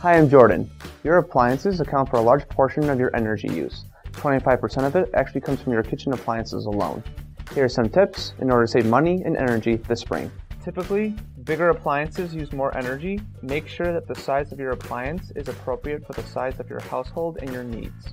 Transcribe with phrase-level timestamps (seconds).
[0.00, 0.70] Hi, I'm Jordan.
[1.02, 3.84] Your appliances account for a large portion of your energy use.
[4.12, 7.02] 25% of it actually comes from your kitchen appliances alone.
[7.52, 10.30] Here are some tips in order to save money and energy this spring.
[10.62, 13.20] Typically, bigger appliances use more energy.
[13.42, 16.80] Make sure that the size of your appliance is appropriate for the size of your
[16.82, 18.06] household and your needs.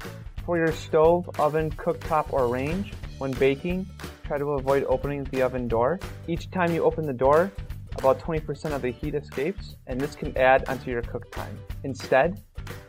[0.43, 3.85] For your stove, oven, cooktop, or range, when baking,
[4.23, 5.99] try to avoid opening the oven door.
[6.27, 7.51] Each time you open the door,
[8.05, 11.57] about 20% of the heat escapes, and this can add onto your cook time.
[11.83, 12.39] Instead,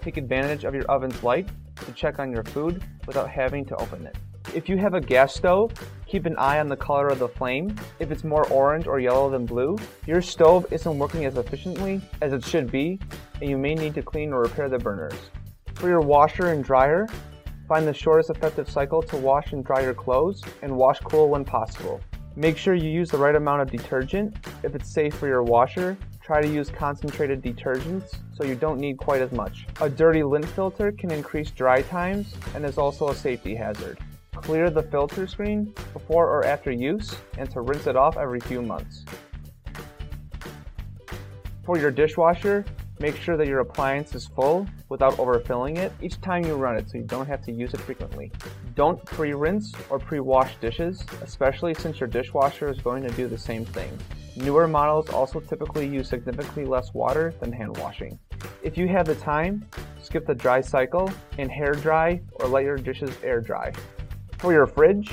[0.02, 4.04] take advantage of your oven's light to check on your food without having to open
[4.06, 4.14] it.
[4.54, 5.72] If you have a gas stove,
[6.06, 7.74] keep an eye on the color of the flame.
[7.98, 12.34] If it's more orange or yellow than blue, your stove isn't working as efficiently as
[12.34, 13.00] it should be,
[13.40, 15.18] and you may need to clean or repair the burners.
[15.76, 17.08] For your washer and dryer,
[17.66, 21.44] find the shortest effective cycle to wash and dry your clothes, and wash cool when
[21.46, 22.02] possible.
[22.38, 24.36] Make sure you use the right amount of detergent.
[24.62, 28.98] If it's safe for your washer, try to use concentrated detergents so you don't need
[28.98, 29.66] quite as much.
[29.80, 33.98] A dirty lint filter can increase dry times and is also a safety hazard.
[34.34, 38.60] Clear the filter screen before or after use and to rinse it off every few
[38.60, 39.06] months.
[41.64, 42.66] For your dishwasher,
[42.98, 46.88] make sure that your appliance is full without overfilling it each time you run it
[46.88, 48.32] so you don't have to use it frequently.
[48.74, 53.64] Don't pre-rinse or pre-wash dishes, especially since your dishwasher is going to do the same
[53.64, 53.90] thing.
[54.36, 58.18] Newer models also typically use significantly less water than hand washing.
[58.62, 59.66] If you have the time,
[60.02, 63.72] skip the dry cycle and hair dry or let your dishes air dry.
[64.38, 65.10] For your fridge,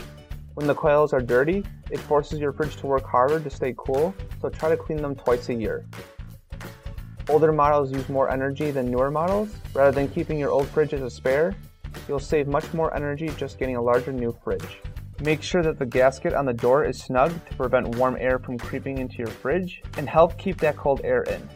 [0.56, 4.14] when the coils are dirty, it forces your fridge to work harder to stay cool,
[4.42, 5.86] so try to clean them twice a year.
[7.30, 9.50] Older models use more energy than newer models.
[9.74, 11.56] Rather than keeping your old fridge as a spare,
[12.08, 14.80] you'll save much more energy just getting a larger new fridge.
[15.22, 18.58] Make sure that the gasket on the door is snug to prevent warm air from
[18.58, 21.48] creeping into your fridge and help keep that cold air in.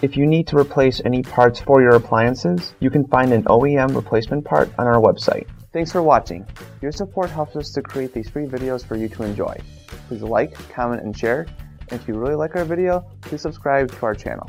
[0.00, 3.94] If you need to replace any parts for your appliances, you can find an OEM
[3.94, 5.46] replacement part on our website.
[5.74, 6.46] Thanks for watching.
[6.80, 9.60] Your support helps us to create these free videos for you to enjoy.
[10.08, 11.46] Please like, comment, and share.
[11.90, 14.48] And if you really like our video, please subscribe to our channel.